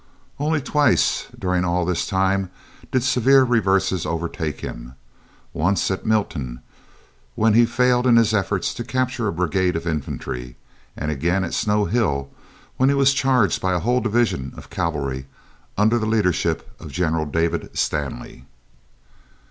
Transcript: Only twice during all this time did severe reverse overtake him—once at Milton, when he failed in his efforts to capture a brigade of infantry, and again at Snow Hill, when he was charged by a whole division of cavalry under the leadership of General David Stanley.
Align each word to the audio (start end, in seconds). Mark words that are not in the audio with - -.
Only 0.39 0.61
twice 0.63 1.27
during 1.37 1.63
all 1.63 1.85
this 1.85 2.07
time 2.07 2.49
did 2.91 3.03
severe 3.03 3.43
reverse 3.43 4.03
overtake 4.03 4.61
him—once 4.61 5.91
at 5.91 6.07
Milton, 6.07 6.61
when 7.35 7.53
he 7.53 7.67
failed 7.67 8.07
in 8.07 8.15
his 8.15 8.33
efforts 8.33 8.73
to 8.73 8.83
capture 8.83 9.27
a 9.27 9.31
brigade 9.31 9.75
of 9.75 9.85
infantry, 9.85 10.55
and 10.97 11.11
again 11.11 11.43
at 11.43 11.53
Snow 11.53 11.85
Hill, 11.85 12.31
when 12.77 12.89
he 12.89 12.95
was 12.95 13.13
charged 13.13 13.61
by 13.61 13.73
a 13.73 13.79
whole 13.79 14.01
division 14.01 14.53
of 14.57 14.71
cavalry 14.71 15.27
under 15.77 15.99
the 15.99 16.07
leadership 16.07 16.67
of 16.79 16.91
General 16.91 17.27
David 17.27 17.77
Stanley. 17.77 18.45